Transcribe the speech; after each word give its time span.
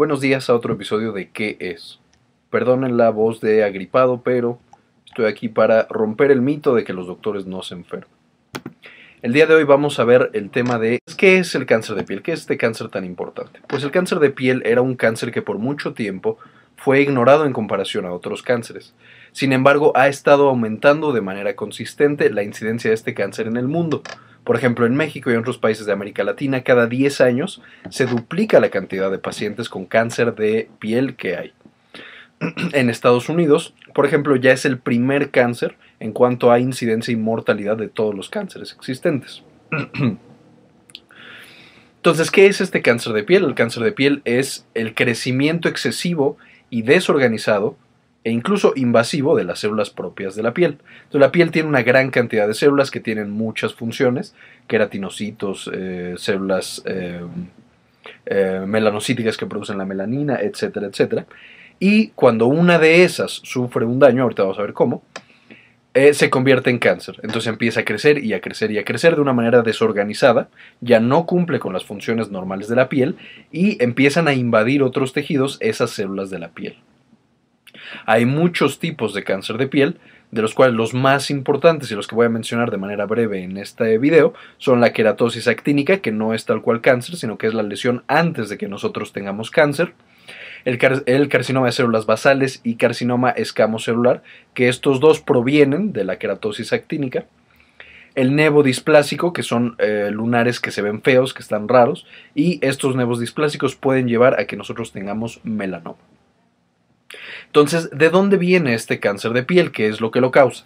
Buenos 0.00 0.22
días 0.22 0.48
a 0.48 0.54
otro 0.54 0.72
episodio 0.72 1.12
de 1.12 1.28
¿Qué 1.28 1.58
es? 1.60 2.00
Perdonen 2.48 2.96
la 2.96 3.10
voz 3.10 3.42
de 3.42 3.64
agripado, 3.64 4.22
pero 4.22 4.58
estoy 5.04 5.26
aquí 5.26 5.50
para 5.50 5.86
romper 5.90 6.30
el 6.30 6.40
mito 6.40 6.74
de 6.74 6.84
que 6.84 6.94
los 6.94 7.06
doctores 7.06 7.44
no 7.44 7.62
se 7.62 7.74
enferman. 7.74 8.08
El 9.20 9.34
día 9.34 9.44
de 9.44 9.56
hoy 9.56 9.64
vamos 9.64 10.00
a 10.00 10.04
ver 10.04 10.30
el 10.32 10.48
tema 10.48 10.78
de 10.78 11.00
¿qué 11.18 11.36
es 11.36 11.54
el 11.54 11.66
cáncer 11.66 11.96
de 11.96 12.04
piel? 12.04 12.22
¿Qué 12.22 12.32
es 12.32 12.40
este 12.40 12.56
cáncer 12.56 12.88
tan 12.88 13.04
importante? 13.04 13.60
Pues 13.68 13.84
el 13.84 13.90
cáncer 13.90 14.20
de 14.20 14.30
piel 14.30 14.62
era 14.64 14.80
un 14.80 14.96
cáncer 14.96 15.32
que 15.32 15.42
por 15.42 15.58
mucho 15.58 15.92
tiempo 15.92 16.38
fue 16.76 17.02
ignorado 17.02 17.44
en 17.44 17.52
comparación 17.52 18.06
a 18.06 18.14
otros 18.14 18.42
cánceres. 18.42 18.94
Sin 19.32 19.52
embargo, 19.52 19.92
ha 19.96 20.08
estado 20.08 20.48
aumentando 20.48 21.12
de 21.12 21.20
manera 21.20 21.56
consistente 21.56 22.30
la 22.30 22.42
incidencia 22.42 22.88
de 22.88 22.94
este 22.94 23.12
cáncer 23.12 23.46
en 23.46 23.58
el 23.58 23.68
mundo. 23.68 24.02
Por 24.50 24.56
ejemplo, 24.56 24.84
en 24.84 24.96
México 24.96 25.30
y 25.30 25.34
en 25.34 25.38
otros 25.38 25.58
países 25.58 25.86
de 25.86 25.92
América 25.92 26.24
Latina, 26.24 26.64
cada 26.64 26.88
10 26.88 27.20
años 27.20 27.62
se 27.88 28.06
duplica 28.06 28.58
la 28.58 28.70
cantidad 28.70 29.08
de 29.08 29.18
pacientes 29.18 29.68
con 29.68 29.86
cáncer 29.86 30.34
de 30.34 30.68
piel 30.80 31.14
que 31.14 31.36
hay. 31.36 31.52
En 32.72 32.90
Estados 32.90 33.28
Unidos, 33.28 33.76
por 33.94 34.06
ejemplo, 34.06 34.34
ya 34.34 34.50
es 34.50 34.64
el 34.64 34.80
primer 34.80 35.30
cáncer 35.30 35.76
en 36.00 36.10
cuanto 36.10 36.50
a 36.50 36.58
incidencia 36.58 37.12
y 37.12 37.16
mortalidad 37.16 37.76
de 37.76 37.86
todos 37.86 38.12
los 38.12 38.28
cánceres 38.28 38.72
existentes. 38.72 39.44
Entonces, 41.98 42.32
¿qué 42.32 42.46
es 42.46 42.60
este 42.60 42.82
cáncer 42.82 43.12
de 43.12 43.22
piel? 43.22 43.44
El 43.44 43.54
cáncer 43.54 43.84
de 43.84 43.92
piel 43.92 44.20
es 44.24 44.66
el 44.74 44.96
crecimiento 44.96 45.68
excesivo 45.68 46.38
y 46.70 46.82
desorganizado 46.82 47.76
e 48.22 48.30
incluso 48.30 48.72
invasivo 48.76 49.36
de 49.36 49.44
las 49.44 49.60
células 49.60 49.90
propias 49.90 50.34
de 50.34 50.42
la 50.42 50.52
piel. 50.52 50.78
Entonces, 51.04 51.20
la 51.20 51.32
piel 51.32 51.50
tiene 51.50 51.68
una 51.68 51.82
gran 51.82 52.10
cantidad 52.10 52.46
de 52.46 52.54
células 52.54 52.90
que 52.90 53.00
tienen 53.00 53.30
muchas 53.30 53.74
funciones, 53.74 54.34
queratinocitos, 54.66 55.70
eh, 55.72 56.14
células 56.18 56.82
eh, 56.84 57.20
eh, 58.26 58.62
melanocíticas 58.66 59.36
que 59.36 59.46
producen 59.46 59.78
la 59.78 59.86
melanina, 59.86 60.38
etcétera, 60.40 60.86
etcétera. 60.86 61.26
Y 61.78 62.08
cuando 62.08 62.46
una 62.46 62.78
de 62.78 63.04
esas 63.04 63.32
sufre 63.32 63.86
un 63.86 63.98
daño, 63.98 64.22
ahorita 64.22 64.42
vamos 64.42 64.58
a 64.58 64.62
ver 64.62 64.74
cómo, 64.74 65.02
se 66.12 66.30
convierte 66.30 66.70
en 66.70 66.78
cáncer. 66.78 67.16
Entonces 67.22 67.48
empieza 67.48 67.80
a 67.80 67.84
crecer 67.84 68.22
y 68.22 68.32
a 68.34 68.40
crecer 68.40 68.70
y 68.70 68.78
a 68.78 68.84
crecer 68.84 69.16
de 69.16 69.22
una 69.22 69.32
manera 69.32 69.62
desorganizada, 69.62 70.48
ya 70.80 71.00
no 71.00 71.26
cumple 71.26 71.58
con 71.58 71.72
las 71.72 71.84
funciones 71.84 72.30
normales 72.30 72.68
de 72.68 72.76
la 72.76 72.88
piel 72.88 73.16
y 73.50 73.82
empiezan 73.82 74.28
a 74.28 74.34
invadir 74.34 74.84
otros 74.84 75.12
tejidos 75.12 75.56
esas 75.60 75.90
células 75.90 76.30
de 76.30 76.38
la 76.38 76.50
piel. 76.50 76.76
Hay 78.06 78.26
muchos 78.26 78.78
tipos 78.78 79.14
de 79.14 79.24
cáncer 79.24 79.58
de 79.58 79.66
piel, 79.66 79.98
de 80.30 80.42
los 80.42 80.54
cuales 80.54 80.74
los 80.74 80.94
más 80.94 81.30
importantes 81.30 81.90
y 81.90 81.94
los 81.94 82.06
que 82.06 82.14
voy 82.14 82.26
a 82.26 82.30
mencionar 82.30 82.70
de 82.70 82.76
manera 82.76 83.06
breve 83.06 83.42
en 83.42 83.56
este 83.56 83.98
video 83.98 84.32
son 84.58 84.80
la 84.80 84.92
queratosis 84.92 85.48
actínica, 85.48 85.98
que 85.98 86.12
no 86.12 86.34
es 86.34 86.44
tal 86.44 86.62
cual 86.62 86.80
cáncer, 86.80 87.16
sino 87.16 87.36
que 87.36 87.46
es 87.46 87.54
la 87.54 87.62
lesión 87.62 88.04
antes 88.06 88.48
de 88.48 88.58
que 88.58 88.68
nosotros 88.68 89.12
tengamos 89.12 89.50
cáncer, 89.50 89.92
el, 90.64 91.28
carcinoma 91.28 91.66
de 91.66 91.72
células 91.72 92.06
basales 92.06 92.60
y 92.62 92.76
carcinoma 92.76 93.30
escamocelular, 93.30 94.22
que 94.54 94.68
estos 94.68 95.00
dos 95.00 95.20
provienen 95.20 95.92
de 95.92 96.04
la 96.04 96.18
queratosis 96.18 96.72
actínica, 96.72 97.24
el 98.14 98.34
nevo 98.34 98.62
displásico, 98.62 99.32
que 99.32 99.42
son 99.42 99.76
eh, 99.78 100.10
lunares 100.12 100.60
que 100.60 100.70
se 100.70 100.82
ven 100.82 101.00
feos, 101.00 101.32
que 101.32 101.42
están 101.42 101.68
raros, 101.68 102.06
y 102.34 102.58
estos 102.64 102.96
nevos 102.96 103.20
displásicos 103.20 103.76
pueden 103.76 104.08
llevar 104.08 104.38
a 104.38 104.46
que 104.46 104.56
nosotros 104.56 104.92
tengamos 104.92 105.40
melanoma. 105.44 105.98
Entonces, 107.46 107.90
¿de 107.90 108.10
dónde 108.10 108.36
viene 108.36 108.74
este 108.74 109.00
cáncer 109.00 109.32
de 109.32 109.42
piel? 109.42 109.72
¿Qué 109.72 109.88
es 109.88 110.00
lo 110.00 110.10
que 110.10 110.20
lo 110.20 110.30
causa? 110.30 110.64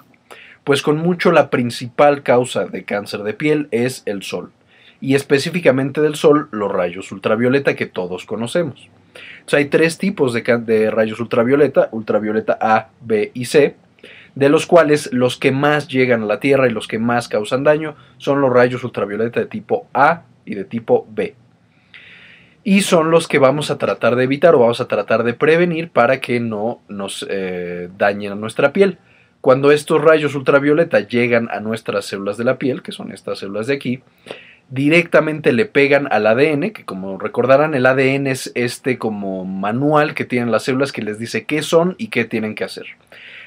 Pues 0.64 0.82
con 0.82 0.96
mucho 0.98 1.32
la 1.32 1.50
principal 1.50 2.22
causa 2.22 2.64
de 2.64 2.84
cáncer 2.84 3.22
de 3.22 3.34
piel 3.34 3.68
es 3.70 4.02
el 4.06 4.22
sol, 4.22 4.52
y 5.00 5.14
específicamente 5.14 6.00
del 6.00 6.14
sol 6.14 6.48
los 6.52 6.72
rayos 6.72 7.12
ultravioleta 7.12 7.74
que 7.74 7.86
todos 7.86 8.24
conocemos. 8.24 8.88
Hay 9.52 9.66
tres 9.66 9.98
tipos 9.98 10.33
de 10.33 10.90
rayos 10.90 11.20
ultravioleta, 11.20 11.88
ultravioleta 11.92 12.58
A, 12.60 12.88
B 13.00 13.30
y 13.34 13.44
C, 13.44 13.77
de 14.34 14.48
los 14.48 14.66
cuales 14.66 15.12
los 15.12 15.36
que 15.36 15.52
más 15.52 15.86
llegan 15.86 16.22
a 16.22 16.27
la 16.27 16.40
Tierra 16.40 16.66
y 16.66 16.72
los 16.72 16.88
que 16.88 16.98
más 16.98 17.28
causan 17.28 17.62
daño 17.62 17.94
son 18.18 18.40
los 18.40 18.52
rayos 18.52 18.83
ultravioleta 18.83 19.40
de 19.40 19.46
tipo 19.46 19.86
A 19.94 20.22
y 20.44 20.54
de 20.54 20.64
tipo 20.64 21.06
B 21.10 21.36
y 22.64 22.80
son 22.80 23.11
los 23.11 23.29
que 23.29 23.39
vamos 23.39 23.70
a 23.70 23.77
tratar 23.77 24.17
de 24.17 24.25
evitar 24.25 24.55
o 24.55 24.61
vamos 24.61 24.80
a 24.80 24.89
tratar 24.89 25.23
de 25.23 25.35
prevenir 25.35 25.91
para 25.91 26.20
que 26.20 26.41
no 26.41 26.80
nos 26.89 27.25
eh, 27.29 27.91
dañen 27.98 28.33
a 28.33 28.36
nuestra 28.36 28.73
piel. 28.73 28.98
Cuando 29.42 29.70
estos 29.70 30.02
rayos 30.02 30.35
ultravioleta 30.35 31.01
llegan 31.01 31.51
a 31.51 31.61
nuestras 31.61 32.07
células 32.07 32.39
de 32.39 32.45
la 32.45 32.57
piel, 32.57 32.80
que 32.80 32.92
son 32.92 33.13
estas 33.13 33.41
células 33.41 33.67
de 33.67 33.75
aquí, 33.75 34.02
directamente 34.70 35.52
le 35.52 35.67
pegan 35.67 36.08
al 36.11 36.27
ADN, 36.27 36.70
que 36.70 36.86
como 36.86 37.19
recordarán 37.19 37.75
el 37.75 37.85
ADN 37.85 38.29
es 38.29 38.51
este 38.55 38.96
como 38.96 39.45
manual 39.45 40.14
que 40.14 40.25
tienen 40.25 40.51
las 40.51 40.63
células 40.64 40.92
que 40.92 41.02
les 41.02 41.19
dice 41.19 41.45
qué 41.45 41.61
son 41.61 41.95
y 41.98 42.08
qué 42.08 42.25
tienen 42.25 42.55
que 42.55 42.64
hacer. 42.64 42.86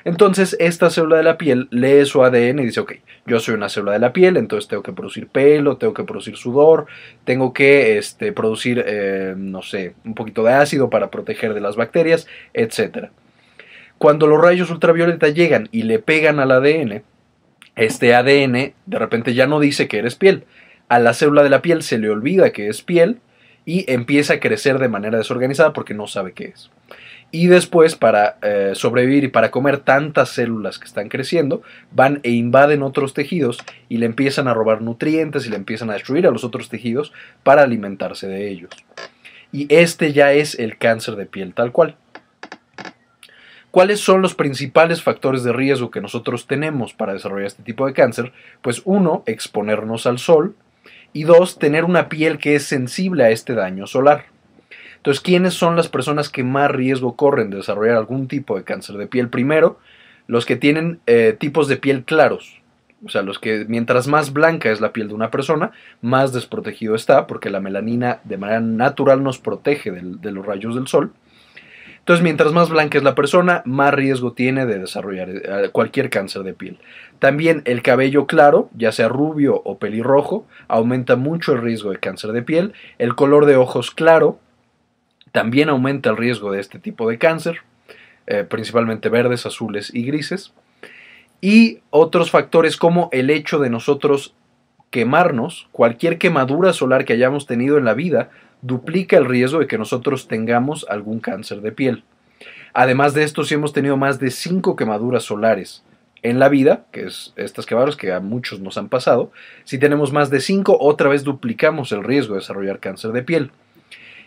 Entonces, 0.03 0.55
esta 0.59 0.89
célula 0.89 1.17
de 1.17 1.23
la 1.23 1.37
piel 1.37 1.67
lee 1.71 2.05
su 2.05 2.23
ADN 2.23 2.59
y 2.59 2.65
dice, 2.65 2.79
ok, 2.79 2.93
yo 3.25 3.39
soy 3.39 3.55
una 3.55 3.69
célula 3.69 3.93
de 3.93 3.99
la 3.99 4.13
piel, 4.13 4.37
entonces 4.37 4.67
tengo 4.67 4.83
que 4.83 4.93
producir 4.93 5.27
pelo, 5.27 5.77
tengo 5.77 5.93
que 5.93 6.03
producir 6.03 6.37
sudor, 6.37 6.85
tengo 7.25 7.53
que 7.53 7.97
este, 7.97 8.31
producir, 8.31 8.83
eh, 8.85 9.33
no 9.37 9.61
sé, 9.61 9.95
un 10.05 10.15
poquito 10.15 10.43
de 10.43 10.53
ácido 10.53 10.89
para 10.89 11.11
proteger 11.11 11.53
de 11.53 11.61
las 11.61 11.75
bacterias, 11.75 12.27
etc. 12.53 13.09
Cuando 13.97 14.27
los 14.27 14.41
rayos 14.41 14.69
ultravioleta 14.69 15.29
llegan 15.29 15.69
y 15.71 15.83
le 15.83 15.99
pegan 15.99 16.39
al 16.39 16.51
ADN, 16.51 17.03
este 17.75 18.15
ADN 18.15 18.73
de 18.85 18.99
repente 18.99 19.33
ya 19.33 19.47
no 19.47 19.59
dice 19.59 19.87
que 19.87 19.99
eres 19.99 20.15
piel. 20.15 20.45
A 20.89 20.99
la 20.99 21.13
célula 21.13 21.43
de 21.43 21.49
la 21.49 21.61
piel 21.61 21.83
se 21.83 21.97
le 21.97 22.09
olvida 22.09 22.51
que 22.51 22.69
es 22.69 22.81
piel 22.81 23.19
y 23.65 23.91
empieza 23.91 24.35
a 24.35 24.39
crecer 24.39 24.79
de 24.79 24.87
manera 24.87 25.17
desorganizada 25.17 25.73
porque 25.73 25.93
no 25.93 26.07
sabe 26.07 26.31
qué 26.31 26.45
es. 26.45 26.71
Y 27.29 27.47
después, 27.47 27.95
para 27.95 28.37
eh, 28.41 28.71
sobrevivir 28.73 29.25
y 29.25 29.27
para 29.27 29.51
comer 29.51 29.79
tantas 29.79 30.29
células 30.29 30.79
que 30.79 30.85
están 30.85 31.09
creciendo, 31.09 31.61
van 31.91 32.21
e 32.23 32.31
invaden 32.31 32.83
otros 32.83 33.13
tejidos 33.13 33.59
y 33.89 33.97
le 33.97 34.05
empiezan 34.05 34.47
a 34.47 34.53
robar 34.53 34.81
nutrientes 34.81 35.45
y 35.45 35.49
le 35.49 35.57
empiezan 35.57 35.89
a 35.89 35.93
destruir 35.93 36.25
a 36.25 36.31
los 36.31 36.45
otros 36.45 36.69
tejidos 36.69 37.11
para 37.43 37.63
alimentarse 37.63 38.27
de 38.27 38.49
ellos. 38.49 38.71
Y 39.51 39.73
este 39.73 40.13
ya 40.13 40.31
es 40.33 40.57
el 40.57 40.77
cáncer 40.77 41.15
de 41.15 41.25
piel 41.25 41.53
tal 41.53 41.71
cual. 41.71 41.97
¿Cuáles 43.71 43.99
son 43.99 44.21
los 44.21 44.33
principales 44.33 45.03
factores 45.03 45.43
de 45.43 45.53
riesgo 45.53 45.91
que 45.91 46.01
nosotros 46.01 46.47
tenemos 46.47 46.93
para 46.93 47.13
desarrollar 47.13 47.47
este 47.47 47.63
tipo 47.63 47.85
de 47.85 47.93
cáncer? 47.93 48.31
Pues 48.61 48.81
uno, 48.85 49.23
exponernos 49.25 50.07
al 50.07 50.17
sol 50.17 50.55
y 51.13 51.23
dos, 51.23 51.59
tener 51.59 51.83
una 51.83 52.09
piel 52.09 52.37
que 52.37 52.55
es 52.55 52.63
sensible 52.63 53.25
a 53.25 53.29
este 53.29 53.53
daño 53.53 53.85
solar. 53.85 54.25
Entonces, 55.07 55.23
¿quiénes 55.23 55.53
son 55.53 55.77
las 55.77 55.87
personas 55.87 56.27
que 56.27 56.43
más 56.43 56.69
riesgo 56.69 57.15
corren 57.15 57.49
de 57.49 57.55
desarrollar 57.55 57.95
algún 57.95 58.27
tipo 58.27 58.57
de 58.57 58.65
cáncer 58.65 58.97
de 58.97 59.07
piel? 59.07 59.29
Primero, 59.29 59.79
los 60.27 60.45
que 60.45 60.57
tienen 60.57 60.99
eh, 61.07 61.33
tipos 61.39 61.69
de 61.69 61.77
piel 61.77 62.03
claros. 62.03 62.59
O 63.05 63.07
sea, 63.07 63.21
los 63.21 63.39
que 63.39 63.63
mientras 63.69 64.09
más 64.09 64.33
blanca 64.33 64.69
es 64.69 64.81
la 64.81 64.91
piel 64.91 65.07
de 65.07 65.13
una 65.13 65.31
persona, 65.31 65.71
más 66.01 66.33
desprotegido 66.33 66.93
está, 66.93 67.25
porque 67.25 67.49
la 67.49 67.61
melanina 67.61 68.19
de 68.25 68.35
manera 68.35 68.59
natural 68.59 69.23
nos 69.23 69.39
protege 69.39 69.91
de 69.91 70.31
los 70.33 70.45
rayos 70.45 70.75
del 70.75 70.87
sol. 70.87 71.13
Entonces, 71.99 72.21
mientras 72.21 72.51
más 72.51 72.69
blanca 72.69 72.97
es 72.97 73.03
la 73.05 73.15
persona, 73.15 73.61
más 73.63 73.93
riesgo 73.93 74.33
tiene 74.33 74.65
de 74.65 74.79
desarrollar 74.79 75.29
eh, 75.29 75.69
cualquier 75.71 76.09
cáncer 76.09 76.43
de 76.43 76.53
piel. 76.53 76.79
También 77.19 77.61
el 77.63 77.81
cabello 77.81 78.27
claro, 78.27 78.69
ya 78.75 78.91
sea 78.91 79.07
rubio 79.07 79.61
o 79.63 79.77
pelirrojo, 79.77 80.45
aumenta 80.67 81.15
mucho 81.15 81.53
el 81.53 81.61
riesgo 81.61 81.91
de 81.91 81.99
cáncer 81.99 82.33
de 82.33 82.41
piel. 82.41 82.73
El 82.97 83.15
color 83.15 83.45
de 83.45 83.55
ojos 83.55 83.91
claro, 83.91 84.39
también 85.37 85.69
aumenta 85.69 86.09
el 86.09 86.17
riesgo 86.17 86.51
de 86.51 86.59
este 86.59 86.79
tipo 86.79 87.07
de 87.07 87.19
cáncer, 87.19 87.59
eh, 88.25 88.43
principalmente 88.43 89.07
verdes, 89.07 89.45
azules 89.45 89.93
y 89.93 90.01
grises. 90.01 90.51
Y 91.41 91.81
otros 91.91 92.31
factores 92.31 92.75
como 92.75 93.07
el 93.11 93.29
hecho 93.29 93.59
de 93.59 93.69
nosotros 93.69 94.33
quemarnos, 94.89 95.67
cualquier 95.71 96.17
quemadura 96.17 96.73
solar 96.73 97.05
que 97.05 97.13
hayamos 97.13 97.45
tenido 97.45 97.77
en 97.77 97.85
la 97.85 97.93
vida, 97.93 98.31
duplica 98.63 99.15
el 99.15 99.25
riesgo 99.25 99.59
de 99.59 99.67
que 99.67 99.77
nosotros 99.77 100.27
tengamos 100.27 100.87
algún 100.89 101.19
cáncer 101.19 101.61
de 101.61 101.71
piel. 101.71 102.03
Además 102.73 103.13
de 103.13 103.21
esto, 103.21 103.43
si 103.43 103.53
hemos 103.53 103.73
tenido 103.73 103.95
más 103.95 104.17
de 104.17 104.31
5 104.31 104.75
quemaduras 104.75 105.21
solares 105.21 105.83
en 106.23 106.39
la 106.39 106.49
vida, 106.49 106.85
que 106.91 107.05
es 107.05 107.31
estas 107.35 107.67
quemaduras 107.67 107.95
que 107.95 108.11
a 108.11 108.21
muchos 108.21 108.59
nos 108.59 108.79
han 108.79 108.89
pasado, 108.89 109.31
si 109.65 109.77
tenemos 109.77 110.11
más 110.11 110.31
de 110.31 110.39
5, 110.39 110.79
otra 110.81 111.09
vez 111.09 111.23
duplicamos 111.23 111.91
el 111.91 112.03
riesgo 112.03 112.33
de 112.33 112.39
desarrollar 112.39 112.79
cáncer 112.79 113.11
de 113.11 113.21
piel 113.21 113.51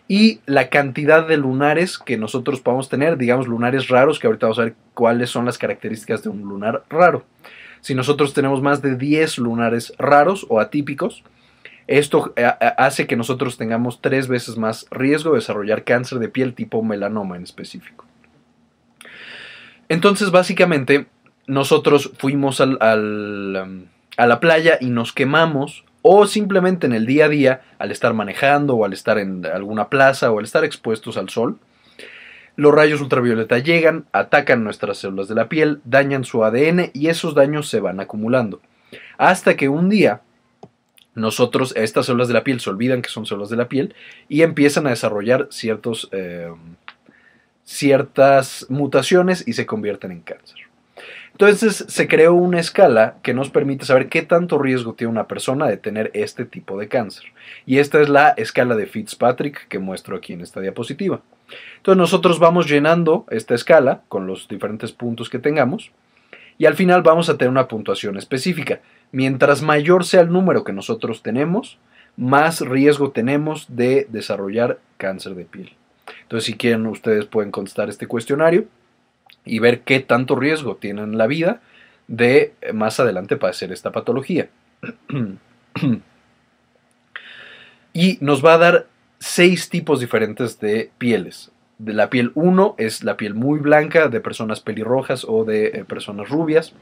y 0.08 0.40
la 0.46 0.68
cantidad 0.68 1.26
de 1.26 1.36
lunares 1.36 1.98
que 1.98 2.16
nosotros 2.16 2.60
podamos 2.60 2.88
tener, 2.88 3.16
digamos 3.16 3.46
lunares 3.46 3.88
raros, 3.88 4.18
que 4.18 4.26
ahorita 4.26 4.46
vamos 4.46 4.58
a 4.58 4.64
ver 4.64 4.74
cuáles 4.94 5.30
son 5.30 5.44
las 5.44 5.58
características 5.58 6.22
de 6.22 6.30
un 6.30 6.42
lunar 6.42 6.84
raro. 6.90 7.24
Si 7.80 7.94
nosotros 7.94 8.34
tenemos 8.34 8.60
más 8.60 8.82
de 8.82 8.96
10 8.96 9.38
lunares 9.38 9.92
raros 9.98 10.46
o 10.48 10.60
atípicos, 10.60 11.22
esto 11.86 12.32
eh, 12.36 12.48
hace 12.76 13.06
que 13.06 13.16
nosotros 13.16 13.56
tengamos 13.56 14.00
tres 14.00 14.28
veces 14.28 14.56
más 14.56 14.86
riesgo 14.90 15.30
de 15.30 15.38
desarrollar 15.38 15.84
cáncer 15.84 16.18
de 16.18 16.28
piel 16.28 16.54
tipo 16.54 16.82
melanoma 16.82 17.36
en 17.36 17.42
específico. 17.42 18.04
Entonces, 19.88 20.30
básicamente, 20.30 21.06
nosotros 21.48 22.12
fuimos 22.16 22.60
al, 22.60 22.78
a 22.80 24.26
la 24.26 24.40
playa 24.40 24.78
y 24.80 24.90
nos 24.90 25.12
quemamos 25.12 25.84
o 26.02 26.26
simplemente 26.26 26.86
en 26.86 26.92
el 26.92 27.06
día 27.06 27.26
a 27.26 27.28
día, 27.28 27.62
al 27.78 27.90
estar 27.90 28.14
manejando 28.14 28.74
o 28.74 28.84
al 28.84 28.92
estar 28.92 29.18
en 29.18 29.44
alguna 29.46 29.88
plaza 29.88 30.30
o 30.30 30.38
al 30.38 30.44
estar 30.44 30.64
expuestos 30.64 31.16
al 31.16 31.28
sol, 31.28 31.58
los 32.56 32.74
rayos 32.74 33.00
ultravioleta 33.00 33.58
llegan, 33.58 34.06
atacan 34.12 34.64
nuestras 34.64 34.98
células 34.98 35.28
de 35.28 35.34
la 35.34 35.48
piel, 35.48 35.80
dañan 35.84 36.24
su 36.24 36.44
ADN 36.44 36.90
y 36.92 37.08
esos 37.08 37.34
daños 37.34 37.68
se 37.68 37.80
van 37.80 38.00
acumulando. 38.00 38.60
Hasta 39.18 39.56
que 39.56 39.68
un 39.68 39.88
día 39.88 40.22
nosotros, 41.14 41.72
estas 41.76 42.06
células 42.06 42.28
de 42.28 42.34
la 42.34 42.44
piel 42.44 42.60
se 42.60 42.70
olvidan 42.70 43.02
que 43.02 43.08
son 43.08 43.26
células 43.26 43.50
de 43.50 43.56
la 43.56 43.68
piel 43.68 43.94
y 44.28 44.42
empiezan 44.42 44.86
a 44.86 44.90
desarrollar 44.90 45.48
eh, 46.12 46.52
ciertas 47.64 48.66
mutaciones 48.68 49.46
y 49.46 49.54
se 49.54 49.66
convierten 49.66 50.12
en 50.12 50.20
cáncer. 50.20 50.69
Entonces 51.40 51.86
se 51.88 52.06
creó 52.06 52.34
una 52.34 52.60
escala 52.60 53.14
que 53.22 53.32
nos 53.32 53.48
permite 53.48 53.86
saber 53.86 54.10
qué 54.10 54.20
tanto 54.20 54.58
riesgo 54.58 54.92
tiene 54.92 55.10
una 55.10 55.26
persona 55.26 55.66
de 55.68 55.78
tener 55.78 56.10
este 56.12 56.44
tipo 56.44 56.78
de 56.78 56.88
cáncer. 56.88 57.32
Y 57.64 57.78
esta 57.78 57.98
es 57.98 58.10
la 58.10 58.28
escala 58.36 58.76
de 58.76 58.84
Fitzpatrick 58.84 59.66
que 59.68 59.78
muestro 59.78 60.14
aquí 60.14 60.34
en 60.34 60.42
esta 60.42 60.60
diapositiva. 60.60 61.22
Entonces 61.78 61.96
nosotros 61.96 62.40
vamos 62.40 62.68
llenando 62.68 63.24
esta 63.30 63.54
escala 63.54 64.02
con 64.08 64.26
los 64.26 64.48
diferentes 64.48 64.92
puntos 64.92 65.30
que 65.30 65.38
tengamos 65.38 65.92
y 66.58 66.66
al 66.66 66.74
final 66.74 67.00
vamos 67.00 67.30
a 67.30 67.38
tener 67.38 67.48
una 67.48 67.68
puntuación 67.68 68.18
específica. 68.18 68.80
Mientras 69.10 69.62
mayor 69.62 70.04
sea 70.04 70.20
el 70.20 70.30
número 70.30 70.62
que 70.62 70.74
nosotros 70.74 71.22
tenemos, 71.22 71.78
más 72.18 72.60
riesgo 72.60 73.12
tenemos 73.12 73.64
de 73.74 74.06
desarrollar 74.10 74.78
cáncer 74.98 75.34
de 75.36 75.46
piel. 75.46 75.72
Entonces 76.20 76.44
si 76.44 76.58
quieren 76.58 76.84
ustedes 76.84 77.24
pueden 77.24 77.50
contestar 77.50 77.88
este 77.88 78.06
cuestionario 78.06 78.66
y 79.44 79.58
ver 79.58 79.80
qué 79.80 80.00
tanto 80.00 80.36
riesgo 80.36 80.76
tienen 80.76 81.12
en 81.12 81.18
la 81.18 81.26
vida 81.26 81.60
de 82.08 82.54
eh, 82.60 82.72
más 82.72 83.00
adelante 83.00 83.36
padecer 83.36 83.72
esta 83.72 83.92
patología. 83.92 84.48
y 87.92 88.18
nos 88.20 88.44
va 88.44 88.54
a 88.54 88.58
dar 88.58 88.86
seis 89.18 89.68
tipos 89.68 90.00
diferentes 90.00 90.60
de 90.60 90.90
pieles 90.98 91.52
de 91.80 91.94
la 91.94 92.10
piel 92.10 92.30
1 92.34 92.74
es 92.76 93.04
la 93.04 93.16
piel 93.16 93.34
muy 93.34 93.58
blanca 93.58 94.08
de 94.08 94.20
personas 94.20 94.60
pelirrojas 94.60 95.24
o 95.26 95.44
de 95.44 95.68
eh, 95.68 95.84
personas 95.86 96.28
rubias. 96.28 96.74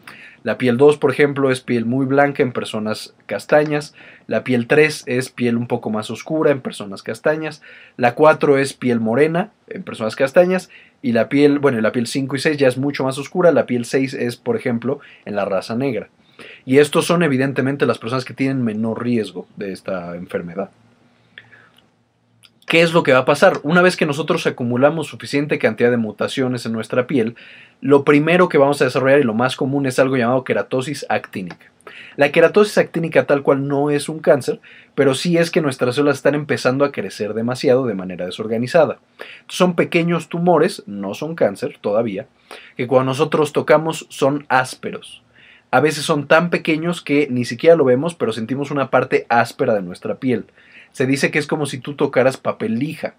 La 0.42 0.58
piel 0.58 0.76
2, 0.76 0.98
por 0.98 1.12
ejemplo, 1.12 1.52
es 1.52 1.60
piel 1.60 1.84
muy 1.84 2.04
blanca 2.04 2.42
en 2.42 2.52
personas 2.52 3.14
castañas. 3.26 3.94
La 4.26 4.42
piel 4.42 4.66
3 4.66 5.04
es 5.06 5.30
piel 5.30 5.56
un 5.56 5.68
poco 5.68 5.90
más 5.90 6.10
oscura 6.10 6.50
en 6.50 6.60
personas 6.60 7.04
castañas. 7.04 7.62
La 7.96 8.16
4 8.16 8.58
es 8.58 8.72
piel 8.72 8.98
morena 8.98 9.52
en 9.68 9.84
personas 9.84 10.16
castañas. 10.16 10.68
Y 11.00 11.12
la 11.12 11.28
piel, 11.28 11.58
bueno, 11.58 11.80
la 11.80 11.92
piel 11.92 12.06
5 12.06 12.36
y 12.36 12.38
6 12.38 12.56
ya 12.56 12.68
es 12.68 12.76
mucho 12.76 13.04
más 13.04 13.18
oscura. 13.18 13.52
La 13.52 13.66
piel 13.66 13.84
6 13.84 14.14
es, 14.14 14.36
por 14.36 14.56
ejemplo, 14.56 15.00
en 15.24 15.36
la 15.36 15.44
raza 15.44 15.76
negra. 15.76 16.08
Y 16.64 16.78
estos 16.78 17.06
son 17.06 17.22
evidentemente 17.22 17.86
las 17.86 17.98
personas 17.98 18.24
que 18.24 18.34
tienen 18.34 18.62
menor 18.62 19.02
riesgo 19.02 19.46
de 19.56 19.72
esta 19.72 20.14
enfermedad. 20.16 20.70
¿Qué 22.68 22.82
es 22.82 22.92
lo 22.92 23.02
que 23.02 23.14
va 23.14 23.20
a 23.20 23.24
pasar? 23.24 23.60
Una 23.62 23.80
vez 23.80 23.96
que 23.96 24.04
nosotros 24.04 24.46
acumulamos 24.46 25.06
suficiente 25.06 25.58
cantidad 25.58 25.90
de 25.90 25.96
mutaciones 25.96 26.66
en 26.66 26.72
nuestra 26.72 27.06
piel, 27.06 27.34
lo 27.80 28.04
primero 28.04 28.50
que 28.50 28.58
vamos 28.58 28.82
a 28.82 28.84
desarrollar 28.84 29.20
y 29.20 29.24
lo 29.24 29.32
más 29.32 29.56
común 29.56 29.86
es 29.86 29.98
algo 29.98 30.18
llamado 30.18 30.44
queratosis 30.44 31.06
actínica. 31.08 31.72
La 32.16 32.30
queratosis 32.30 32.76
actínica 32.76 33.24
tal 33.24 33.42
cual 33.42 33.66
no 33.66 33.88
es 33.88 34.10
un 34.10 34.18
cáncer, 34.18 34.60
pero 34.94 35.14
sí 35.14 35.38
es 35.38 35.50
que 35.50 35.62
nuestras 35.62 35.94
células 35.94 36.18
están 36.18 36.34
empezando 36.34 36.84
a 36.84 36.92
crecer 36.92 37.32
demasiado 37.32 37.86
de 37.86 37.94
manera 37.94 38.26
desorganizada. 38.26 38.98
Son 39.48 39.74
pequeños 39.74 40.28
tumores, 40.28 40.82
no 40.84 41.14
son 41.14 41.36
cáncer 41.36 41.78
todavía, 41.80 42.26
que 42.76 42.86
cuando 42.86 43.12
nosotros 43.12 43.54
tocamos 43.54 44.04
son 44.10 44.44
ásperos. 44.50 45.22
A 45.70 45.80
veces 45.80 46.04
son 46.04 46.26
tan 46.26 46.50
pequeños 46.50 47.00
que 47.00 47.28
ni 47.30 47.46
siquiera 47.46 47.76
lo 47.76 47.86
vemos, 47.86 48.14
pero 48.14 48.34
sentimos 48.34 48.70
una 48.70 48.90
parte 48.90 49.24
áspera 49.30 49.72
de 49.72 49.80
nuestra 49.80 50.16
piel. 50.16 50.44
Se 50.93 51.06
dice 51.06 51.31
que 51.31 51.38
es 51.38 51.46
como 51.46 51.67
si 51.67 51.79
tú 51.79 51.94
tocaras 51.94 52.37
papel 52.37 52.79
lija. 52.79 53.14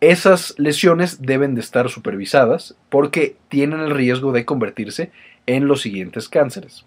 Esas 0.00 0.54
lesiones 0.58 1.20
deben 1.20 1.54
de 1.54 1.60
estar 1.60 1.90
supervisadas 1.90 2.74
porque 2.88 3.36
tienen 3.48 3.80
el 3.80 3.90
riesgo 3.90 4.32
de 4.32 4.44
convertirse 4.46 5.10
en 5.46 5.66
los 5.66 5.82
siguientes 5.82 6.28
cánceres. 6.28 6.84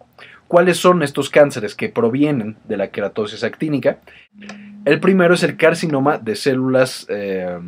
¿Cuáles 0.47 0.77
son 0.77 1.03
estos 1.03 1.29
cánceres 1.29 1.75
que 1.75 1.89
provienen 1.89 2.57
de 2.65 2.77
la 2.77 2.89
queratosis 2.89 3.43
actínica? 3.43 3.99
El 4.85 4.99
primero 4.99 5.33
es 5.33 5.43
el 5.43 5.57
carcinoma 5.57 6.17
de 6.17 6.35
células 6.35 7.05
eh, 7.09 7.59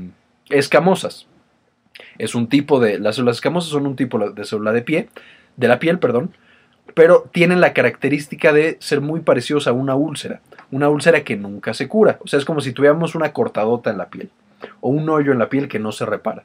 escamosas. 0.50 1.28
Es 2.18 2.36
un 2.36 2.48
tipo 2.48 2.80
de 2.80 3.00
las 3.00 3.16
células 3.16 3.38
escamosas 3.38 3.70
son 3.70 3.88
un 3.88 3.96
tipo 3.96 4.18
de 4.30 4.46
célula 4.46 4.72
de 4.72 4.82
pie, 4.82 5.10
de 5.58 5.68
la 5.68 5.80
piel, 5.80 6.00
perdón, 6.00 6.34
pero 6.94 7.30
tienen 7.32 7.62
la 7.62 7.74
característica 7.74 8.54
de 8.54 8.78
ser 8.80 9.02
muy 9.02 9.22
parecidos 9.22 9.68
a 9.68 9.74
una 9.74 9.96
úlcera, 9.96 10.42
una 10.72 10.90
úlcera 10.90 11.24
que 11.24 11.36
nunca 11.36 11.74
se 11.74 11.88
cura, 11.88 12.20
o 12.24 12.28
sea, 12.28 12.40
es 12.40 12.46
como 12.46 12.62
si 12.62 12.74
tuviéramos 12.74 13.16
una 13.16 13.34
cortadota 13.34 13.90
en 13.90 13.98
la 13.98 14.10
piel 14.10 14.30
o 14.82 14.90
un 14.90 15.10
hoyo 15.10 15.32
en 15.32 15.40
la 15.40 15.50
piel 15.50 15.68
que 15.68 15.80
no 15.80 15.92
se 15.92 16.06
repara. 16.06 16.44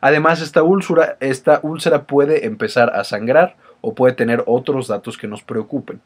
Además, 0.00 0.40
esta 0.40 0.62
úlcera, 0.62 1.16
esta 1.20 1.60
úlcera 1.62 2.04
puede 2.04 2.46
empezar 2.46 2.90
a 2.94 3.04
sangrar 3.04 3.56
o 3.80 3.94
puede 3.94 4.14
tener 4.14 4.42
otros 4.46 4.88
datos 4.88 5.18
que 5.18 5.28
nos 5.28 5.42
preocupen. 5.42 6.00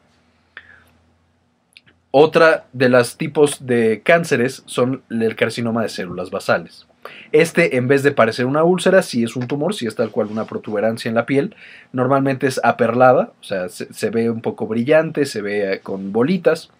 Otra 2.11 2.65
de 2.71 2.87
los 2.87 3.17
tipos 3.17 3.65
de 3.65 4.01
cánceres 4.01 4.63
son 4.65 5.03
el 5.09 5.35
carcinoma 5.35 5.81
de 5.81 5.89
células 5.89 6.31
basales. 6.31 6.87
Este, 7.31 7.75
en 7.75 7.87
vez 7.87 8.03
de 8.03 8.11
parecer 8.11 8.45
una 8.45 8.63
úlcera, 8.63 9.01
sí 9.01 9.23
es 9.23 9.35
un 9.35 9.47
tumor, 9.47 9.75
sí 9.75 9.85
es 9.85 9.95
tal 9.95 10.11
cual 10.11 10.27
una 10.31 10.45
protuberancia 10.45 11.09
en 11.09 11.15
la 11.15 11.25
piel. 11.25 11.55
Normalmente 11.91 12.47
es 12.47 12.59
aperlada, 12.63 13.33
o 13.41 13.43
sea, 13.43 13.67
se, 13.69 14.09
ve 14.09 14.29
un 14.29 14.41
poco 14.41 14.65
brillante, 14.67 15.25
se 15.25 15.41
ve 15.41 15.73
eh, 15.73 15.79
con 15.81 16.13
bolitas. 16.13 16.71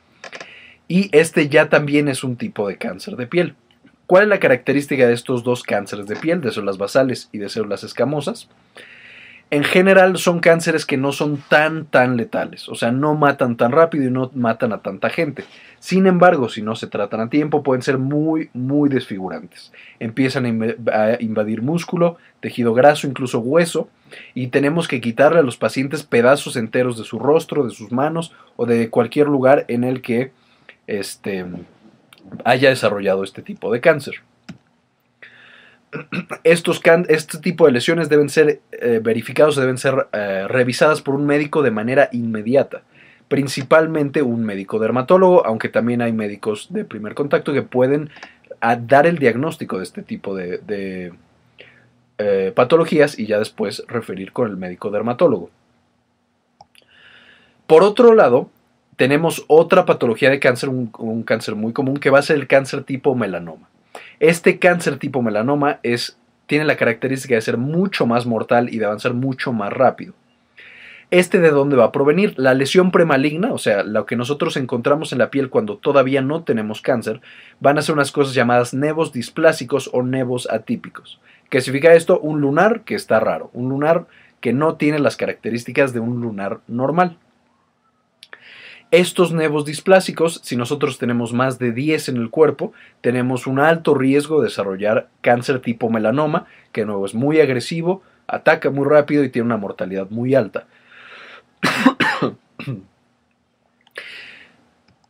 Y 0.88 1.10
este 1.18 1.50
ya 1.50 1.70
también 1.70 2.08
es 2.08 2.24
un 2.24 2.36
tipo 2.36 2.68
de 2.68 2.78
cáncer 2.78 3.16
de 3.16 3.28
piel. 3.28 3.56
¿Cuál 4.06 4.24
es 4.24 4.30
la 4.30 4.40
característica 4.40 5.08
de 5.08 5.14
estos 5.14 5.44
dos 5.44 5.64
cánceres 5.64 6.08
de 6.08 6.16
piel, 6.16 6.42
de 6.42 6.52
células 6.52 6.78
basales 6.78 7.30
y 7.32 7.40
de 7.40 7.50
células 7.50 7.84
escamosas? 7.84 8.48
en 9.52 9.64
general 9.64 10.18
son 10.18 10.40
cánceres 10.40 10.86
que 10.86 10.98
no 10.98 11.12
son 11.12 11.38
tan 11.38 11.86
tan 11.86 12.18
letales, 12.18 12.68
o 12.68 12.76
sea, 12.76 12.92
no 12.92 13.16
matan 13.16 13.58
tan 13.58 13.72
rápido 13.72 14.06
y 14.06 14.12
no 14.12 14.32
matan 14.34 14.74
a 14.74 14.80
tanta 14.80 15.10
gente. 15.10 15.44
Sin 15.80 16.08
embargo, 16.08 16.50
si 16.50 16.64
no 16.64 16.76
se 16.76 16.88
tratan 16.88 17.20
a 17.22 17.30
tiempo, 17.30 17.62
pueden 17.62 17.84
ser 17.84 18.00
muy 18.00 18.50
muy 18.54 18.90
desfigurantes. 18.90 19.72
Empiezan 20.00 20.46
a 20.92 21.22
invadir 21.22 21.62
músculo, 21.62 22.18
tejido 22.40 22.74
graso, 22.74 23.08
incluso 23.08 23.40
hueso, 23.40 23.88
y 24.34 24.48
tenemos 24.48 24.88
que 24.88 25.00
quitarle 25.00 25.40
a 25.40 25.44
los 25.44 25.58
pacientes 25.58 26.04
pedazos 26.04 26.56
enteros 26.56 26.98
de 26.98 27.04
su 27.04 27.20
rostro, 27.20 27.66
de 27.66 27.72
sus 27.72 27.92
manos 27.92 28.34
o 28.56 28.66
de 28.66 28.90
cualquier 28.90 29.28
lugar 29.28 29.66
en 29.68 29.84
el 29.84 30.02
que 30.02 30.32
este, 30.88 31.46
haya 32.44 32.70
desarrollado 32.70 33.24
este 33.24 33.42
tipo 33.42 33.72
de 33.72 33.82
cáncer. 33.82 34.22
Estos 36.44 36.82
este 37.08 37.38
tipo 37.40 37.66
de 37.66 37.72
lesiones 37.72 38.10
deben 38.10 38.30
ser 38.30 38.60
eh, 38.72 39.00
verificados, 39.02 39.56
deben 39.56 39.78
ser 39.78 40.08
eh, 40.12 40.46
revisadas 40.48 41.02
por 41.02 41.16
un 41.16 41.26
médico 41.26 41.62
de 41.62 41.72
manera 41.72 42.10
inmediata, 42.12 42.84
principalmente 43.28 44.22
un 44.22 44.44
médico 44.44 44.80
dermatólogo, 44.80 45.46
aunque 45.46 45.70
también 45.70 46.02
hay 46.02 46.12
médicos 46.12 46.68
de 46.72 46.84
primer 46.84 47.14
contacto 47.16 47.54
que 47.54 47.62
pueden 47.62 48.10
ah, 48.60 48.76
dar 48.76 49.08
el 49.08 49.18
diagnóstico 49.20 49.78
de 49.78 49.84
este 49.84 50.04
tipo 50.04 50.36
de, 50.36 51.14
eh, 52.18 52.52
patologías 52.56 53.18
y 53.18 53.26
ya 53.26 53.40
después 53.40 53.84
referir 53.88 54.32
con 54.34 54.50
el 54.50 54.58
médico 54.58 54.90
dermatólogo. 54.90 55.50
Por 57.68 57.84
otro 57.84 58.14
lado, 58.14 58.50
tenemos 58.96 59.46
otra 59.48 59.86
patología 59.86 60.30
de 60.30 60.40
cáncer, 60.40 60.70
un 60.70 61.24
cáncer 61.24 61.56
muy 61.56 61.74
común, 61.74 61.98
que 61.98 62.10
va 62.10 62.20
a 62.20 62.24
ser 62.24 62.38
el 62.38 62.48
cáncer 62.48 62.84
tipo 62.84 63.16
melanoma. 63.16 63.70
Este 64.20 64.60
cáncer 64.60 64.98
tipo 64.98 65.22
melanoma 65.22 65.80
es, 65.84 66.18
tiene 66.48 66.66
la 66.66 66.78
característica 66.78 67.36
de 67.36 67.42
ser 67.42 67.58
mucho 67.58 68.06
más 68.06 68.26
mortal 68.26 68.74
y 68.74 68.78
de 68.78 68.86
avanzar 68.86 69.14
mucho 69.14 69.52
más 69.52 69.74
rápido. 69.74 70.14
¿Este 71.12 71.40
de 71.40 71.52
dónde 71.52 71.76
va 71.76 71.86
a 71.86 71.92
provenir? 71.92 72.34
La 72.38 72.54
lesión 72.54 72.92
premaligna, 72.92 73.54
o 73.54 73.58
sea, 73.58 73.84
lo 73.84 74.06
que 74.06 74.16
nosotros 74.16 74.58
encontramos 74.58 75.12
en 75.12 75.20
la 75.20 75.30
piel 75.30 75.50
cuando 75.50 75.78
todavía 75.78 76.22
no 76.22 76.44
tenemos 76.44 76.82
cáncer, 76.82 77.22
van 77.60 77.78
a 77.78 77.82
ser 77.82 77.94
unas 77.94 78.12
cosas 78.12 78.34
llamadas 78.34 78.74
nevos 78.74 79.14
displásicos 79.14 79.90
o 79.94 80.02
nevos 80.02 80.48
atípicos. 80.50 81.20
¿Qué 81.50 81.62
significa 81.62 81.94
esto? 81.94 82.20
Un 82.20 82.42
lunar 82.42 82.82
que 82.82 82.96
está 82.96 83.20
raro, 83.20 83.52
un 83.54 83.70
lunar 83.70 84.08
que 84.42 84.52
no 84.52 84.76
tiene 84.76 85.00
las 85.00 85.16
características 85.16 85.94
de 85.94 86.00
un 86.00 86.22
lunar 86.22 86.60
normal. 86.68 87.18
Estos 88.96 89.34
nevos 89.34 89.66
displásicos, 89.66 90.40
si 90.42 90.56
nosotros 90.56 90.98
tenemos 90.98 91.34
más 91.34 91.60
de 91.60 91.74
10 91.74 92.08
en 92.08 92.16
el 92.16 92.30
cuerpo, 92.30 92.72
tenemos 93.02 93.46
un 93.46 93.60
alto 93.60 93.94
riesgo 93.94 94.40
de 94.40 94.46
desarrollar 94.48 95.10
cáncer 95.20 95.60
tipo 95.60 95.90
melanoma, 95.90 96.46
que 96.72 96.82
de 96.82 96.88
nuevo 96.88 97.06
es 97.06 97.14
muy 97.14 97.42
agresivo, 97.42 98.04
ataca 98.26 98.70
muy 98.70 98.88
rápido 98.88 99.26
y 99.26 99.30
tiene 99.30 99.48
una 99.48 99.58
mortalidad 99.58 100.10
muy 100.12 100.34
alta. 100.34 100.68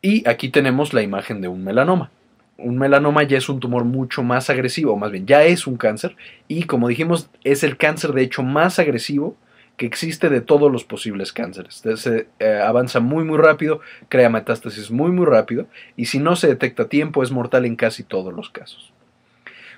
y 0.01 0.27
aquí 0.27 0.50
tenemos 0.50 0.96
la 0.96 1.04
imagen 1.04 1.39
de 1.39 1.48
un 1.48 1.63
melanoma. 1.63 2.10
Un 2.58 2.80
melanoma 2.80 3.22
ya 3.22 3.38
es 3.38 3.50
un 3.50 3.60
tumor 3.60 3.86
mucho 3.86 4.24
más 4.24 4.50
agresivo, 4.50 4.98
más 4.98 5.12
bien 5.12 5.27
ya 5.27 5.44
es 5.44 5.68
un 5.68 5.77
cáncer, 5.77 6.15
y 6.48 6.63
como 6.63 6.88
dijimos, 6.88 7.30
es 7.44 7.63
el 7.63 7.77
cáncer 7.77 8.13
de 8.13 8.24
hecho 8.24 8.42
más 8.42 8.80
agresivo 8.80 9.38
que 9.77 9.86
existe 9.86 10.29
de 10.29 10.41
todos 10.41 10.72
los 10.72 10.84
posibles 10.84 11.34
cánceres. 11.34 11.84
Se 11.96 12.27
eh, 12.39 12.62
avanza 12.65 13.00
muy 13.00 13.24
muy 13.24 13.38
rápido, 13.38 13.82
crea 14.10 14.29
metástasis 14.29 14.91
muy 14.91 15.12
muy 15.12 15.25
rápido 15.25 15.67
y 15.96 16.05
si 16.05 16.20
no 16.20 16.36
se 16.36 16.48
detecta 16.48 16.84
a 16.84 16.89
tiempo 16.89 17.24
es 17.24 17.32
mortal 17.32 17.65
en 17.65 17.75
casi 17.75 18.03
todos 18.03 18.34
los 18.34 18.50
casos. 18.50 18.94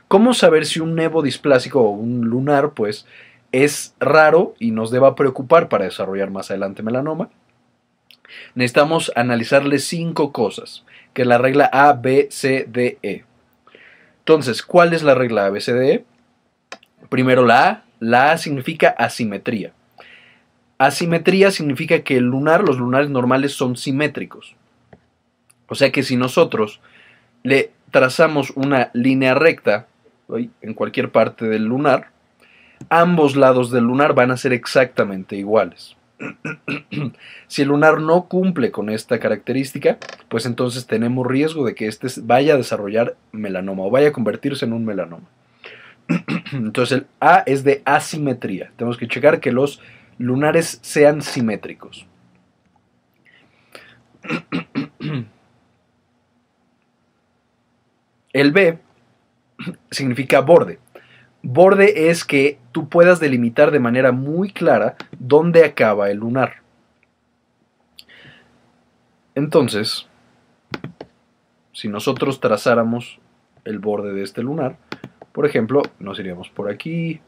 ¿Cómo 0.08 0.34
saber 0.34 0.66
si 0.66 0.80
un 0.80 0.96
nevo 0.96 1.22
displásico 1.22 1.82
o 1.82 1.90
un 1.90 2.22
lunar 2.22 2.72
pues 2.72 3.06
es 3.52 3.96
raro 4.00 4.56
y 4.60 4.72
nos 4.72 4.92
deba 4.92 5.16
preocupar 5.16 5.68
para 5.68 5.86
desarrollar 5.86 6.30
más 6.30 6.50
adelante 6.52 6.84
melanoma? 6.84 7.30
Necesitamos 8.56 9.12
analizarle 9.16 9.80
cinco 9.80 10.32
cosas, 10.32 10.84
que 11.14 11.24
es 11.24 11.28
la 11.28 11.38
regla 11.38 11.70
A, 11.72 11.94
B, 11.94 12.28
C, 12.30 12.66
D, 12.68 13.00
E. 13.02 13.24
Entonces, 14.20 14.62
¿cuál 14.64 14.94
es 14.94 15.04
la 15.04 15.16
regla 15.16 15.46
A, 15.46 15.50
B, 15.50 15.62
C, 15.62 15.74
D, 15.74 15.94
E? 15.94 16.06
Primero 17.10 17.46
la 17.46 17.70
A. 17.70 17.84
La 18.00 18.32
A 18.32 18.38
significa 18.38 18.90
asimetría. 18.90 19.74
Asimetría 20.78 21.52
significa 21.52 22.02
que 22.02 22.18
el 22.18 22.26
lunar, 22.26 22.64
los 22.64 22.78
lunares 22.78 23.10
normales 23.10 23.54
son 23.54 23.78
simétricos. 23.78 24.56
O 25.68 25.76
sea 25.76 25.92
que 25.92 26.04
si 26.04 26.16
nosotros 26.16 26.82
le 27.44 27.72
trazamos 27.92 28.52
una 28.56 28.92
línea 28.94 29.34
recta 29.34 29.88
en 30.62 30.74
cualquier 30.74 31.12
parte 31.12 31.46
del 31.46 31.66
lunar, 31.66 32.10
ambos 32.90 33.36
lados 33.36 33.72
del 33.72 33.86
lunar 33.86 34.14
van 34.14 34.32
a 34.32 34.38
ser 34.38 34.54
exactamente 34.54 35.36
iguales. 35.36 35.96
si 37.48 37.62
el 37.62 37.68
lunar 37.68 38.00
no 38.02 38.28
cumple 38.28 38.72
con 38.72 38.90
esta 38.90 39.20
característica, 39.20 39.98
pues 40.30 40.46
entonces 40.46 40.88
tenemos 40.88 41.26
riesgo 41.28 41.66
de 41.66 41.76
que 41.76 41.88
éste 41.88 42.08
vaya 42.24 42.56
a 42.56 42.58
desarrollar 42.58 43.16
melanoma 43.32 43.84
o 43.84 43.92
vaya 43.92 44.10
a 44.10 44.14
convertirse 44.14 44.66
en 44.66 44.74
un 44.74 44.86
melanoma. 44.86 45.28
Entonces 46.54 47.00
el 47.00 47.08
A 47.20 47.44
es 47.46 47.66
de 47.66 47.82
asimetría. 47.84 48.72
Tenemos 48.78 48.98
que 48.98 49.10
checar 49.10 49.42
que 49.42 49.52
los 49.52 49.82
lunares 50.18 50.80
sean 50.82 51.22
simétricos. 51.22 52.08
El 58.34 58.52
B 58.52 58.80
significa 59.90 60.42
borde. 60.42 60.80
Borde 61.42 62.10
es 62.10 62.26
que 62.26 62.60
tú 62.72 62.90
puedas 62.90 63.20
delimitar 63.20 63.72
de 63.72 63.80
manera 63.80 64.12
muy 64.12 64.52
clara 64.52 64.96
dónde 65.18 65.66
acaba 65.66 66.12
el 66.12 66.18
lunar. 66.18 66.62
Entonces, 69.34 70.08
si 71.72 71.88
nosotros 71.88 72.40
trazáramos 72.40 73.20
el 73.66 73.80
borde 73.80 74.14
de 74.14 74.24
este 74.24 74.42
lunar, 74.42 74.78
por 75.32 75.46
ejemplo, 75.46 75.84
nos 76.00 76.20
iríamos 76.20 76.50
por 76.50 76.72
aquí, 76.72 77.22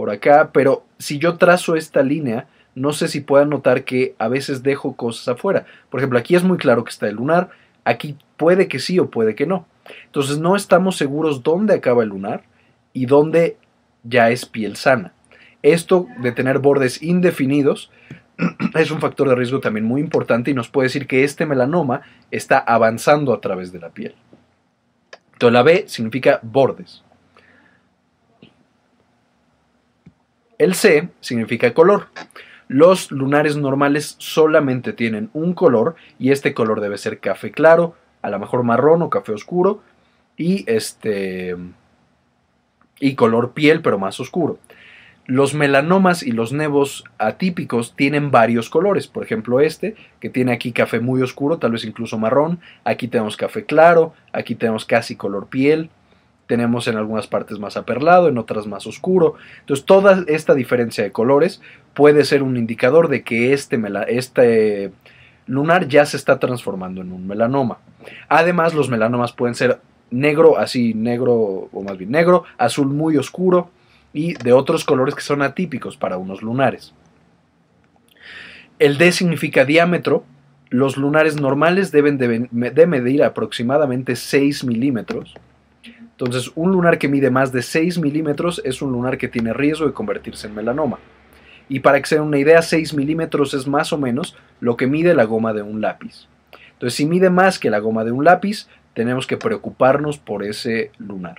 por 0.00 0.08
acá, 0.08 0.48
pero 0.54 0.86
si 0.98 1.18
yo 1.18 1.36
trazo 1.36 1.76
esta 1.76 2.02
línea, 2.02 2.46
no 2.74 2.94
sé 2.94 3.06
si 3.06 3.20
puedan 3.20 3.50
notar 3.50 3.84
que 3.84 4.14
a 4.18 4.28
veces 4.28 4.62
dejo 4.62 4.96
cosas 4.96 5.28
afuera. 5.28 5.66
Por 5.90 6.00
ejemplo, 6.00 6.18
aquí 6.18 6.34
es 6.34 6.42
muy 6.42 6.56
claro 6.56 6.84
que 6.84 6.90
está 6.90 7.06
el 7.06 7.16
lunar, 7.16 7.50
aquí 7.84 8.16
puede 8.38 8.66
que 8.66 8.78
sí 8.78 8.98
o 8.98 9.10
puede 9.10 9.34
que 9.34 9.44
no. 9.44 9.66
Entonces 10.06 10.38
no 10.38 10.56
estamos 10.56 10.96
seguros 10.96 11.42
dónde 11.42 11.74
acaba 11.74 12.02
el 12.02 12.08
lunar 12.08 12.44
y 12.94 13.04
dónde 13.04 13.58
ya 14.02 14.30
es 14.30 14.46
piel 14.46 14.76
sana. 14.76 15.12
Esto 15.62 16.06
de 16.22 16.32
tener 16.32 16.60
bordes 16.60 17.02
indefinidos 17.02 17.90
es 18.74 18.90
un 18.90 19.00
factor 19.00 19.28
de 19.28 19.34
riesgo 19.34 19.60
también 19.60 19.84
muy 19.84 20.00
importante 20.00 20.50
y 20.50 20.54
nos 20.54 20.70
puede 20.70 20.86
decir 20.86 21.06
que 21.06 21.24
este 21.24 21.44
melanoma 21.44 22.00
está 22.30 22.56
avanzando 22.56 23.34
a 23.34 23.42
través 23.42 23.70
de 23.70 23.80
la 23.80 23.90
piel. 23.90 24.14
Entonces 25.34 25.52
la 25.52 25.62
B 25.62 25.84
significa 25.88 26.40
bordes. 26.42 27.04
El 30.60 30.74
C 30.74 31.08
significa 31.20 31.72
color. 31.72 32.08
Los 32.68 33.10
lunares 33.10 33.56
normales 33.56 34.16
solamente 34.18 34.92
tienen 34.92 35.30
un 35.32 35.54
color 35.54 35.94
y 36.18 36.32
este 36.32 36.52
color 36.52 36.82
debe 36.82 36.98
ser 36.98 37.18
café 37.18 37.50
claro, 37.50 37.94
a 38.20 38.28
lo 38.28 38.38
mejor 38.38 38.62
marrón 38.62 39.00
o 39.00 39.08
café 39.08 39.32
oscuro 39.32 39.80
y 40.36 40.70
este 40.70 41.56
y 42.98 43.14
color 43.14 43.52
piel 43.52 43.80
pero 43.80 43.98
más 43.98 44.20
oscuro. 44.20 44.58
Los 45.24 45.54
melanomas 45.54 46.22
y 46.22 46.32
los 46.32 46.52
nevos 46.52 47.04
atípicos 47.16 47.96
tienen 47.96 48.30
varios 48.30 48.68
colores, 48.68 49.06
por 49.06 49.24
ejemplo 49.24 49.60
este, 49.60 49.96
que 50.20 50.28
tiene 50.28 50.52
aquí 50.52 50.72
café 50.72 51.00
muy 51.00 51.22
oscuro, 51.22 51.56
tal 51.56 51.72
vez 51.72 51.86
incluso 51.86 52.18
marrón, 52.18 52.60
aquí 52.84 53.08
tenemos 53.08 53.38
café 53.38 53.64
claro, 53.64 54.12
aquí 54.30 54.56
tenemos 54.56 54.84
casi 54.84 55.16
color 55.16 55.46
piel, 55.46 55.88
tenemos 56.50 56.88
en 56.88 56.96
algunas 56.96 57.28
partes 57.28 57.60
más 57.60 57.76
aperlado, 57.76 58.28
en 58.28 58.36
otras 58.36 58.66
más 58.66 58.84
oscuro. 58.84 59.36
Entonces, 59.60 59.86
toda 59.86 60.24
esta 60.26 60.52
diferencia 60.52 61.04
de 61.04 61.12
colores 61.12 61.62
puede 61.94 62.24
ser 62.24 62.42
un 62.42 62.56
indicador 62.56 63.06
de 63.06 63.22
que 63.22 63.52
este, 63.52 63.80
este 64.08 64.90
lunar 65.46 65.86
ya 65.86 66.04
se 66.06 66.16
está 66.16 66.40
transformando 66.40 67.02
en 67.02 67.12
un 67.12 67.28
melanoma. 67.28 67.78
Además, 68.28 68.74
los 68.74 68.90
melanomas 68.90 69.32
pueden 69.32 69.54
ser 69.54 69.78
negro, 70.10 70.58
así 70.58 70.92
negro, 70.92 71.34
o 71.70 71.82
más 71.84 71.96
bien 71.96 72.10
negro, 72.10 72.42
azul 72.58 72.88
muy 72.88 73.16
oscuro 73.16 73.70
y 74.12 74.34
de 74.34 74.52
otros 74.52 74.84
colores 74.84 75.14
que 75.14 75.20
son 75.20 75.42
atípicos 75.42 75.96
para 75.96 76.18
unos 76.18 76.42
lunares. 76.42 76.92
El 78.80 78.98
D 78.98 79.12
significa 79.12 79.64
diámetro. 79.64 80.24
Los 80.68 80.96
lunares 80.96 81.40
normales 81.40 81.92
deben 81.92 82.18
de, 82.18 82.86
medir 82.88 83.22
aproximadamente 83.22 84.16
6 84.16 84.64
milímetros 84.64 85.36
entonces, 86.20 86.52
un 86.54 86.70
lunar 86.70 86.98
que 86.98 87.08
mide 87.08 87.30
más 87.30 87.50
de 87.50 87.62
6 87.62 87.98
milímetros 87.98 88.60
es 88.66 88.82
un 88.82 88.92
lunar 88.92 89.16
que 89.16 89.26
tiene 89.26 89.54
riesgo 89.54 89.86
de 89.86 89.94
convertirse 89.94 90.48
en 90.48 90.54
melanoma. 90.54 90.98
Y 91.66 91.80
para 91.80 91.98
que 91.98 92.06
se 92.06 92.16
den 92.16 92.24
una 92.24 92.36
idea, 92.36 92.60
6 92.60 92.92
milímetros 92.92 93.54
es 93.54 93.66
más 93.66 93.90
o 93.94 93.96
menos 93.96 94.36
lo 94.60 94.76
que 94.76 94.86
mide 94.86 95.14
la 95.14 95.24
goma 95.24 95.54
de 95.54 95.62
un 95.62 95.80
lápiz. 95.80 96.28
Entonces, 96.72 96.94
si 96.94 97.06
mide 97.06 97.30
más 97.30 97.58
que 97.58 97.70
la 97.70 97.78
goma 97.78 98.04
de 98.04 98.12
un 98.12 98.24
lápiz, 98.24 98.68
tenemos 98.92 99.26
que 99.26 99.38
preocuparnos 99.38 100.18
por 100.18 100.44
ese 100.44 100.90
lunar. 100.98 101.36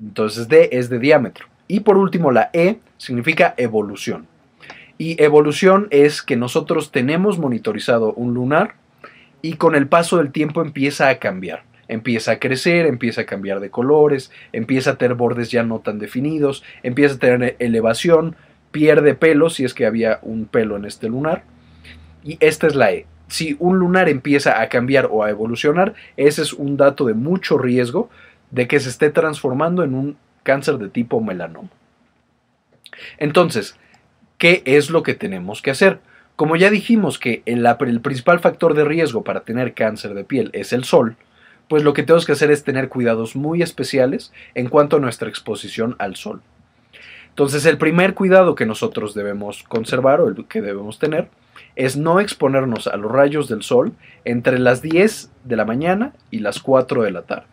Entonces, 0.00 0.48
D 0.48 0.70
es 0.72 0.88
de 0.88 0.98
diámetro. 0.98 1.44
Y 1.68 1.80
por 1.80 1.98
último, 1.98 2.30
la 2.30 2.48
E 2.54 2.78
significa 2.96 3.52
evolución. 3.58 4.26
Y 4.96 5.22
evolución 5.22 5.86
es 5.90 6.22
que 6.22 6.36
nosotros 6.36 6.92
tenemos 6.92 7.38
monitorizado 7.38 8.14
un 8.14 8.32
lunar 8.32 8.76
y 9.42 9.56
con 9.56 9.74
el 9.74 9.86
paso 9.86 10.16
del 10.16 10.32
tiempo 10.32 10.62
empieza 10.62 11.10
a 11.10 11.18
cambiar 11.18 11.69
empieza 11.90 12.32
a 12.32 12.38
crecer, 12.38 12.86
empieza 12.86 13.22
a 13.22 13.26
cambiar 13.26 13.60
de 13.60 13.70
colores, 13.70 14.30
empieza 14.52 14.92
a 14.92 14.96
tener 14.96 15.16
bordes 15.16 15.50
ya 15.50 15.62
no 15.62 15.80
tan 15.80 15.98
definidos, 15.98 16.62
empieza 16.82 17.16
a 17.16 17.18
tener 17.18 17.56
elevación, 17.58 18.36
pierde 18.70 19.14
pelo 19.14 19.50
si 19.50 19.64
es 19.64 19.74
que 19.74 19.86
había 19.86 20.20
un 20.22 20.46
pelo 20.46 20.76
en 20.76 20.84
este 20.84 21.08
lunar. 21.08 21.42
Y 22.22 22.38
esta 22.40 22.66
es 22.66 22.74
la 22.74 22.92
E. 22.92 23.06
Si 23.28 23.56
un 23.58 23.78
lunar 23.78 24.08
empieza 24.08 24.60
a 24.60 24.68
cambiar 24.68 25.08
o 25.10 25.24
a 25.24 25.30
evolucionar, 25.30 25.94
ese 26.16 26.42
es 26.42 26.52
un 26.52 26.76
dato 26.76 27.04
de 27.06 27.14
mucho 27.14 27.58
riesgo 27.58 28.08
de 28.50 28.68
que 28.68 28.80
se 28.80 28.88
esté 28.88 29.10
transformando 29.10 29.82
en 29.82 29.94
un 29.94 30.16
cáncer 30.42 30.78
de 30.78 30.88
tipo 30.88 31.20
melanoma. 31.20 31.70
Entonces, 33.18 33.76
¿qué 34.38 34.62
es 34.64 34.90
lo 34.90 35.02
que 35.02 35.14
tenemos 35.14 35.62
que 35.62 35.70
hacer? 35.70 36.00
Como 36.36 36.56
ya 36.56 36.70
dijimos 36.70 37.18
que 37.18 37.42
el, 37.46 37.66
el 37.66 38.00
principal 38.00 38.40
factor 38.40 38.74
de 38.74 38.84
riesgo 38.84 39.22
para 39.22 39.40
tener 39.40 39.74
cáncer 39.74 40.14
de 40.14 40.24
piel 40.24 40.50
es 40.52 40.72
el 40.72 40.84
sol, 40.84 41.16
pues 41.70 41.84
lo 41.84 41.92
que 41.92 42.02
tenemos 42.02 42.26
que 42.26 42.32
hacer 42.32 42.50
es 42.50 42.64
tener 42.64 42.88
cuidados 42.88 43.36
muy 43.36 43.62
especiales 43.62 44.32
en 44.56 44.68
cuanto 44.68 44.96
a 44.96 44.98
nuestra 44.98 45.28
exposición 45.28 45.94
al 46.00 46.16
sol. 46.16 46.42
Entonces 47.28 47.64
el 47.64 47.78
primer 47.78 48.14
cuidado 48.14 48.56
que 48.56 48.66
nosotros 48.66 49.14
debemos 49.14 49.62
conservar 49.62 50.20
o 50.20 50.26
el 50.26 50.46
que 50.46 50.62
debemos 50.62 50.98
tener 50.98 51.28
es 51.76 51.96
no 51.96 52.18
exponernos 52.18 52.88
a 52.88 52.96
los 52.96 53.12
rayos 53.12 53.48
del 53.48 53.62
sol 53.62 53.92
entre 54.24 54.58
las 54.58 54.82
10 54.82 55.30
de 55.44 55.56
la 55.56 55.64
mañana 55.64 56.12
y 56.32 56.40
las 56.40 56.58
4 56.58 57.04
de 57.04 57.12
la 57.12 57.22
tarde. 57.22 57.46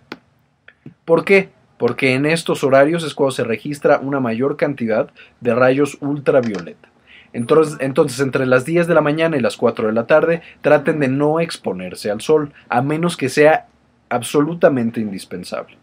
¿Por 1.05 1.23
qué? 1.23 1.49
Porque 1.77 2.15
en 2.15 2.25
estos 2.25 2.63
horarios 2.63 3.03
es 3.03 3.13
cuando 3.13 3.33
se 3.33 3.43
registra 3.43 3.99
una 3.99 4.19
mayor 4.19 4.57
cantidad 4.57 5.11
de 5.41 5.53
rayos 5.53 5.95
ultravioleta. 6.01 6.89
Entonces, 7.33 7.77
entonces, 7.81 8.19
entre 8.19 8.47
las 8.47 8.65
10 8.65 8.87
de 8.87 8.95
la 8.95 9.01
mañana 9.01 9.37
y 9.37 9.41
las 9.41 9.57
4 9.57 9.85
de 9.85 9.93
la 9.93 10.07
tarde, 10.07 10.41
traten 10.61 10.99
de 11.01 11.07
no 11.07 11.39
exponerse 11.39 12.09
al 12.09 12.21
sol, 12.21 12.51
a 12.67 12.81
menos 12.81 13.15
que 13.15 13.29
sea 13.29 13.67
absolutamente 14.09 14.99
indispensable. 14.99 15.77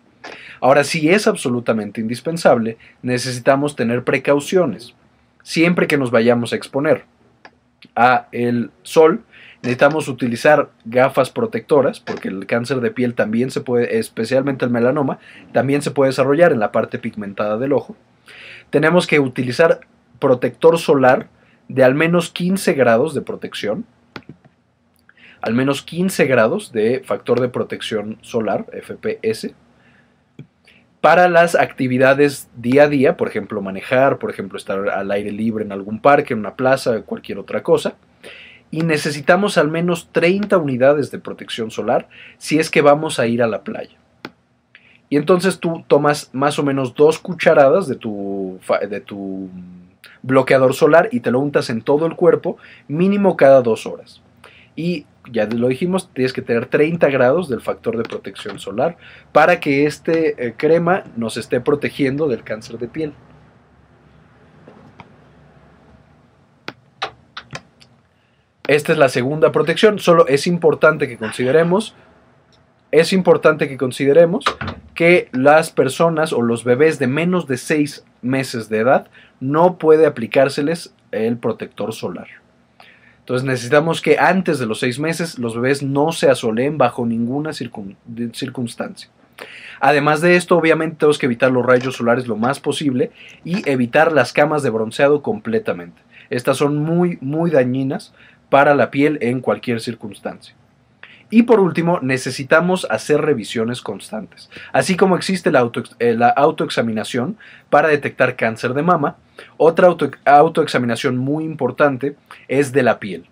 Ahora, 0.60 0.84
si 0.84 1.10
es 1.10 1.26
absolutamente 1.26 2.00
indispensable, 2.00 2.78
necesitamos 3.02 3.76
tener 3.76 4.04
precauciones. 4.04 4.94
Siempre 5.42 5.86
que 5.86 5.98
nos 5.98 6.10
vayamos 6.10 6.52
a 6.52 6.56
exponer 6.56 7.04
a 7.94 8.28
el 8.32 8.70
sol, 8.82 9.22
necesitamos 9.62 10.08
utilizar 10.08 10.70
gafas 10.84 11.30
protectoras, 11.30 12.00
porque 12.00 12.28
el 12.28 12.46
cáncer 12.46 12.80
de 12.80 12.90
piel 12.90 13.14
también 13.14 13.50
se 13.50 13.60
puede, 13.60 13.98
especialmente 13.98 14.64
el 14.64 14.70
melanoma, 14.70 15.18
también 15.52 15.82
se 15.82 15.90
puede 15.90 16.10
desarrollar 16.10 16.52
en 16.52 16.60
la 16.60 16.72
parte 16.72 16.98
pigmentada 16.98 17.58
del 17.58 17.72
ojo. 17.72 17.96
Tenemos 18.70 19.06
que 19.06 19.20
utilizar 19.20 19.80
protector 20.18 20.78
solar 20.78 21.28
de 21.68 21.84
al 21.84 21.94
menos 21.94 22.30
15 22.30 22.72
grados 22.74 23.14
de 23.14 23.22
protección, 23.22 23.84
al 25.44 25.52
menos 25.52 25.82
15 25.82 26.24
grados 26.24 26.72
de 26.72 27.02
factor 27.04 27.38
de 27.38 27.50
protección 27.50 28.16
solar, 28.22 28.64
FPS. 28.82 29.52
para 31.02 31.28
las 31.28 31.54
actividades 31.54 32.48
día 32.56 32.84
a 32.84 32.88
día, 32.88 33.18
por 33.18 33.28
ejemplo, 33.28 33.60
manejar, 33.60 34.18
por 34.18 34.30
ejemplo, 34.30 34.56
estar 34.56 34.88
al 34.88 35.10
aire 35.10 35.32
libre 35.32 35.62
en 35.62 35.72
algún 35.72 36.00
parque, 36.00 36.32
en 36.32 36.40
una 36.40 36.54
plaza, 36.54 37.02
cualquier 37.02 37.38
otra 37.38 37.62
cosa. 37.62 37.96
Y 38.70 38.84
necesitamos 38.84 39.58
al 39.58 39.68
menos 39.68 40.08
30 40.12 40.56
unidades 40.56 41.10
de 41.10 41.18
protección 41.18 41.70
solar 41.70 42.08
si 42.38 42.58
es 42.58 42.70
que 42.70 42.80
vamos 42.80 43.18
a 43.18 43.26
ir 43.26 43.42
a 43.42 43.46
la 43.46 43.64
playa. 43.64 43.98
Y 45.10 45.18
entonces 45.18 45.60
tú 45.60 45.84
tomas 45.86 46.30
más 46.32 46.58
o 46.58 46.62
menos 46.62 46.94
dos 46.94 47.18
cucharadas 47.18 47.86
de 47.86 47.96
tu, 47.96 48.58
de 48.88 49.00
tu 49.02 49.50
bloqueador 50.22 50.72
solar 50.72 51.10
y 51.12 51.20
te 51.20 51.30
lo 51.30 51.40
untas 51.40 51.68
en 51.68 51.82
todo 51.82 52.06
el 52.06 52.16
cuerpo, 52.16 52.56
mínimo 52.88 53.36
cada 53.36 53.60
dos 53.60 53.84
horas. 53.84 54.22
Y 54.74 55.04
ya 55.30 55.46
lo 55.46 55.68
dijimos, 55.68 56.10
tienes 56.12 56.32
que 56.32 56.42
tener 56.42 56.66
30 56.66 57.08
grados 57.10 57.48
del 57.48 57.60
factor 57.60 57.96
de 57.96 58.02
protección 58.04 58.58
solar 58.58 58.96
para 59.32 59.60
que 59.60 59.86
este 59.86 60.46
eh, 60.46 60.54
crema 60.56 61.04
nos 61.16 61.36
esté 61.36 61.60
protegiendo 61.60 62.28
del 62.28 62.44
cáncer 62.44 62.78
de 62.78 62.88
piel. 62.88 63.12
Esta 68.66 68.92
es 68.92 68.98
la 68.98 69.10
segunda 69.10 69.52
protección, 69.52 69.98
solo 69.98 70.26
es 70.26 70.46
importante 70.46 71.06
que 71.06 71.18
consideremos 71.18 71.94
es 72.94 73.12
importante 73.12 73.68
que 73.68 73.76
consideremos 73.76 74.44
que 74.94 75.28
las 75.32 75.72
personas 75.72 76.32
o 76.32 76.42
los 76.42 76.62
bebés 76.62 77.00
de 77.00 77.08
menos 77.08 77.48
de 77.48 77.56
6 77.56 78.04
meses 78.22 78.68
de 78.68 78.78
edad 78.78 79.08
no 79.40 79.78
puede 79.78 80.06
aplicárseles 80.06 80.94
el 81.10 81.36
protector 81.36 81.92
solar. 81.92 82.28
Entonces 83.24 83.46
necesitamos 83.46 84.02
que 84.02 84.18
antes 84.18 84.58
de 84.58 84.66
los 84.66 84.80
6 84.80 84.98
meses 84.98 85.38
los 85.38 85.54
bebés 85.54 85.82
no 85.82 86.12
se 86.12 86.28
asoleen 86.28 86.76
bajo 86.76 87.06
ninguna 87.06 87.52
circunstancia. 87.54 89.08
Además 89.80 90.20
de 90.20 90.36
esto, 90.36 90.58
obviamente 90.58 90.96
tenemos 90.98 91.18
que 91.18 91.24
evitar 91.24 91.50
los 91.50 91.64
rayos 91.64 91.96
solares 91.96 92.28
lo 92.28 92.36
más 92.36 92.60
posible 92.60 93.12
y 93.42 93.66
evitar 93.68 94.12
las 94.12 94.34
camas 94.34 94.62
de 94.62 94.68
bronceado 94.68 95.22
completamente. 95.22 96.02
Estas 96.28 96.58
son 96.58 96.76
muy, 96.76 97.16
muy 97.22 97.50
dañinas 97.50 98.12
para 98.50 98.74
la 98.74 98.90
piel 98.90 99.18
en 99.22 99.40
cualquier 99.40 99.80
circunstancia. 99.80 100.54
Y 101.34 101.42
por 101.42 101.58
último, 101.58 101.98
necesitamos 102.00 102.86
hacer 102.90 103.20
revisiones 103.20 103.82
constantes. 103.82 104.48
Así 104.72 104.96
como 104.96 105.16
existe 105.16 105.50
la, 105.50 105.68
eh, 105.98 106.16
autoexaminación 106.36 107.38
para 107.70 107.88
detectar 107.88 108.36
cáncer 108.36 108.72
de 108.72 108.84
mama, 108.84 109.16
otra 109.56 109.88
autoexaminación 110.26 111.16
muy 111.16 111.42
importante 111.42 112.14
es 112.46 112.70
de 112.70 112.84
la 112.84 113.00
piel. 113.00 113.26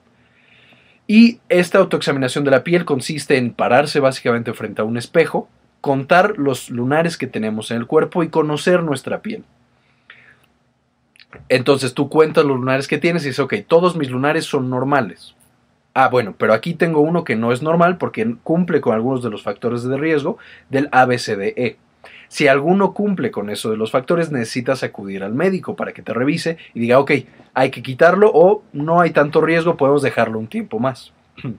Y 1.06 1.38
esta 1.48 1.78
autoexaminación 1.78 2.42
de 2.42 2.50
la 2.50 2.64
piel 2.64 2.84
consiste 2.84 3.36
en 3.36 3.54
pararse 3.54 4.00
básicamente 4.00 4.52
frente 4.52 4.82
a 4.82 4.84
un 4.84 4.96
espejo, 4.96 5.48
contar 5.80 6.36
los 6.38 6.70
lunares 6.70 7.16
que 7.16 7.28
tenemos 7.28 7.70
en 7.70 7.76
el 7.76 7.86
cuerpo 7.86 8.24
y 8.24 8.30
conocer 8.30 8.82
nuestra 8.82 9.22
piel. 9.22 9.44
Entonces 11.48 11.94
tú 11.94 12.08
cuentas 12.08 12.44
los 12.44 12.56
lunares 12.56 12.88
que 12.88 12.98
tienes 12.98 13.22
y 13.22 13.28
dices, 13.28 13.38
ok, 13.38 13.54
todos 13.68 13.94
mis 13.94 14.10
lunares 14.10 14.44
son 14.44 14.70
normales. 14.70 15.36
Ah, 15.94 16.08
bueno, 16.08 16.34
pero 16.38 16.54
aquí 16.54 16.74
tengo 16.74 17.00
uno 17.00 17.22
que 17.24 17.36
no 17.36 17.52
es 17.52 17.62
normal 17.62 17.98
porque 17.98 18.36
cumple 18.42 18.80
con 18.80 18.94
algunos 18.94 19.22
de 19.22 19.30
los 19.30 19.42
factores 19.42 19.82
de 19.82 19.96
riesgo 19.98 20.38
del 20.70 20.88
ABCDE. 20.90 21.76
Si 22.28 22.48
alguno 22.48 22.94
cumple 22.94 23.30
con 23.30 23.50
eso 23.50 23.70
de 23.70 23.76
los 23.76 23.90
factores, 23.90 24.32
necesitas 24.32 24.82
acudir 24.82 25.22
al 25.22 25.34
médico 25.34 25.76
para 25.76 25.92
que 25.92 26.00
te 26.00 26.14
revise 26.14 26.56
y 26.72 26.80
diga, 26.80 26.98
ok, 26.98 27.12
hay 27.52 27.70
que 27.70 27.82
quitarlo 27.82 28.30
o 28.32 28.62
no 28.72 29.02
hay 29.02 29.10
tanto 29.10 29.42
riesgo, 29.42 29.76
podemos 29.76 30.00
dejarlo 30.00 30.38
un 30.38 30.48
tiempo 30.48 30.78
más. 30.78 31.12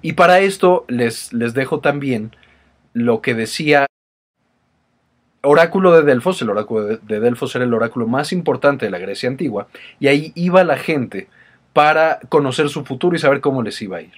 Y 0.00 0.14
para 0.14 0.40
esto 0.40 0.86
les, 0.88 1.30
les 1.34 1.52
dejo 1.52 1.80
también 1.80 2.34
lo 2.94 3.20
que 3.20 3.34
decía 3.34 3.86
Oráculo 5.42 5.92
de 5.92 6.02
Delfos. 6.02 6.40
El 6.42 6.50
oráculo 6.50 6.86
de 6.86 7.20
Delfos 7.20 7.54
era 7.54 7.64
el 7.64 7.74
oráculo 7.74 8.06
más 8.06 8.32
importante 8.32 8.86
de 8.86 8.90
la 8.90 8.98
Grecia 8.98 9.28
antigua 9.28 9.68
y 10.00 10.08
ahí 10.08 10.32
iba 10.34 10.64
la 10.64 10.78
gente 10.78 11.28
para 11.78 12.18
conocer 12.28 12.70
su 12.70 12.84
futuro 12.84 13.14
y 13.14 13.20
saber 13.20 13.40
cómo 13.40 13.62
les 13.62 13.80
iba 13.82 13.98
a 13.98 14.02
ir. 14.02 14.10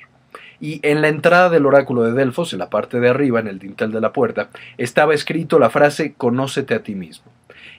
Y 0.60 0.80
en 0.82 1.02
la 1.02 1.08
entrada 1.08 1.50
del 1.50 1.66
oráculo 1.66 2.04
de 2.04 2.12
Delfos, 2.12 2.54
en 2.54 2.58
la 2.58 2.70
parte 2.70 3.00
de 3.00 3.10
arriba, 3.10 3.38
en 3.38 3.48
el 3.48 3.58
dintel 3.58 3.92
de 3.92 4.00
la 4.00 4.14
puerta, 4.14 4.48
estaba 4.78 5.12
escrito 5.12 5.58
la 5.58 5.68
frase 5.68 6.14
Conócete 6.16 6.72
a 6.72 6.82
ti 6.82 6.94
mismo. 6.94 7.30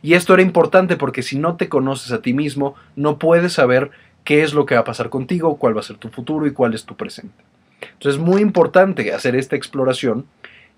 Y 0.03 0.13
esto 0.13 0.35
era 0.35 0.43
importante 0.43 0.97
porque 0.97 1.23
si 1.23 1.39
no 1.39 1.55
te 1.55 1.67
conoces 1.67 2.11
a 2.11 2.21
ti 2.21 2.31
mismo, 2.31 2.75
no 2.95 3.17
puedes 3.17 3.53
saber 3.53 3.89
qué 4.23 4.43
es 4.43 4.53
lo 4.53 4.67
que 4.67 4.75
va 4.75 4.81
a 4.81 4.85
pasar 4.85 5.09
contigo, 5.09 5.57
cuál 5.57 5.75
va 5.75 5.79
a 5.79 5.83
ser 5.83 5.97
tu 5.97 6.09
futuro 6.09 6.45
y 6.45 6.53
cuál 6.53 6.75
es 6.75 6.85
tu 6.85 6.95
presente. 6.95 7.43
Entonces 7.81 8.21
es 8.21 8.23
muy 8.23 8.43
importante 8.43 9.11
hacer 9.15 9.35
esta 9.35 9.55
exploración 9.55 10.27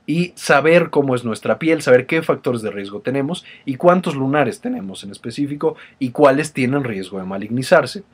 y 0.06 0.32
saber 0.38 0.92
cómo 0.92 1.13
es 1.13 1.26
nuestra 1.26 1.60
piel, 1.60 1.82
saber 1.82 2.06
qué 2.06 2.22
factores 2.22 2.62
de 2.62 2.72
riesgo 2.72 3.02
tenemos 3.02 3.44
y 3.66 3.76
cuántos 3.76 4.16
lunares 4.16 4.62
tenemos 4.62 5.04
en 5.04 5.12
específico 5.12 5.76
y 6.00 6.12
cuáles 6.12 6.54
tienen 6.54 6.86
riesgo 6.86 7.20
de 7.20 7.26
malignizarse. 7.26 8.06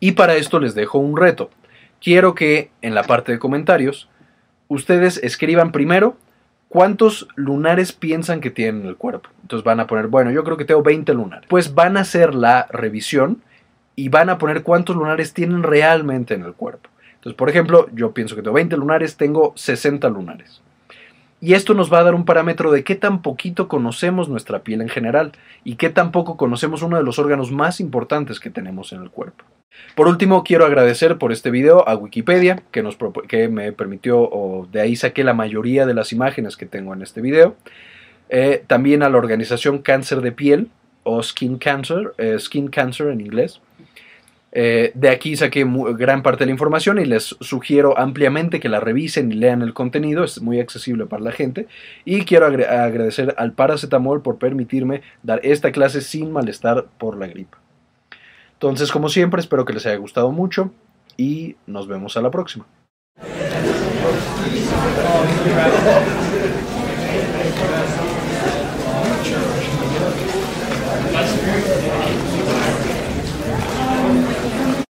Y 0.00 0.12
para 0.12 0.34
esto 0.36 0.60
les 0.60 0.74
dejo 0.74 0.98
un 0.98 1.16
reto. 1.16 1.50
Quiero 2.00 2.34
que 2.34 2.70
en 2.82 2.94
la 2.94 3.02
parte 3.02 3.32
de 3.32 3.38
comentarios 3.38 4.08
ustedes 4.68 5.18
escriban 5.22 5.72
primero 5.72 6.16
cuántos 6.68 7.28
lunares 7.34 7.92
piensan 7.92 8.40
que 8.40 8.50
tienen 8.50 8.82
en 8.82 8.88
el 8.88 8.96
cuerpo. 8.96 9.30
Entonces 9.42 9.64
van 9.64 9.80
a 9.80 9.86
poner, 9.86 10.06
bueno, 10.06 10.30
yo 10.30 10.44
creo 10.44 10.56
que 10.56 10.64
tengo 10.64 10.82
20 10.82 11.12
lunares. 11.14 11.46
Pues 11.48 11.74
van 11.74 11.96
a 11.96 12.00
hacer 12.00 12.34
la 12.34 12.66
revisión 12.70 13.42
y 13.96 14.10
van 14.10 14.30
a 14.30 14.38
poner 14.38 14.62
cuántos 14.62 14.94
lunares 14.94 15.34
tienen 15.34 15.62
realmente 15.62 16.34
en 16.34 16.44
el 16.44 16.52
cuerpo. 16.52 16.88
Entonces, 17.14 17.36
por 17.36 17.48
ejemplo, 17.48 17.88
yo 17.92 18.12
pienso 18.12 18.36
que 18.36 18.42
tengo 18.42 18.54
20 18.54 18.76
lunares, 18.76 19.16
tengo 19.16 19.52
60 19.56 20.08
lunares. 20.08 20.62
Y 21.40 21.54
esto 21.54 21.74
nos 21.74 21.92
va 21.92 22.00
a 22.00 22.04
dar 22.04 22.14
un 22.14 22.24
parámetro 22.24 22.72
de 22.72 22.82
qué 22.82 22.96
tan 22.96 23.22
poquito 23.22 23.68
conocemos 23.68 24.28
nuestra 24.28 24.60
piel 24.64 24.80
en 24.80 24.88
general 24.88 25.32
y 25.62 25.76
qué 25.76 25.88
tan 25.88 26.10
poco 26.10 26.36
conocemos 26.36 26.82
uno 26.82 26.96
de 26.96 27.04
los 27.04 27.18
órganos 27.18 27.52
más 27.52 27.80
importantes 27.80 28.40
que 28.40 28.50
tenemos 28.50 28.92
en 28.92 29.02
el 29.02 29.10
cuerpo. 29.10 29.44
Por 29.94 30.08
último, 30.08 30.42
quiero 30.42 30.64
agradecer 30.64 31.18
por 31.18 31.30
este 31.30 31.50
video 31.50 31.88
a 31.88 31.94
Wikipedia, 31.94 32.62
que, 32.72 32.82
nos, 32.82 32.98
que 33.28 33.48
me 33.48 33.72
permitió, 33.72 34.20
o 34.20 34.66
de 34.70 34.80
ahí 34.80 34.96
saqué 34.96 35.22
la 35.22 35.34
mayoría 35.34 35.86
de 35.86 35.94
las 35.94 36.12
imágenes 36.12 36.56
que 36.56 36.66
tengo 36.66 36.92
en 36.92 37.02
este 37.02 37.20
video. 37.20 37.54
Eh, 38.28 38.64
también 38.66 39.02
a 39.04 39.08
la 39.08 39.18
organización 39.18 39.78
Cáncer 39.78 40.20
de 40.20 40.32
Piel, 40.32 40.70
o 41.04 41.22
Skin 41.22 41.58
Cancer, 41.58 42.12
eh, 42.18 42.36
Skin 42.38 42.68
Cancer 42.68 43.08
en 43.08 43.20
inglés. 43.20 43.60
Eh, 44.52 44.92
de 44.94 45.10
aquí 45.10 45.36
saqué 45.36 45.66
gran 45.94 46.22
parte 46.22 46.40
de 46.40 46.46
la 46.46 46.52
información 46.52 46.98
y 46.98 47.04
les 47.04 47.36
sugiero 47.40 47.98
ampliamente 47.98 48.60
que 48.60 48.68
la 48.68 48.80
revisen 48.80 49.30
y 49.30 49.34
lean 49.34 49.60
el 49.62 49.74
contenido, 49.74 50.24
es 50.24 50.40
muy 50.40 50.58
accesible 50.60 51.06
para 51.06 51.22
la 51.22 51.32
gente. 51.32 51.66
Y 52.04 52.22
quiero 52.22 52.46
agradecer 52.46 53.34
al 53.36 53.52
paracetamol 53.52 54.22
por 54.22 54.38
permitirme 54.38 55.02
dar 55.22 55.40
esta 55.42 55.72
clase 55.72 56.00
sin 56.00 56.32
malestar 56.32 56.86
por 56.98 57.18
la 57.18 57.26
gripe. 57.26 57.56
Entonces, 58.54 58.90
como 58.90 59.08
siempre, 59.08 59.40
espero 59.40 59.64
que 59.64 59.72
les 59.72 59.86
haya 59.86 59.96
gustado 59.96 60.32
mucho 60.32 60.72
y 61.16 61.56
nos 61.66 61.86
vemos 61.86 62.16
a 62.16 62.22
la 62.22 62.30
próxima. 62.30 62.66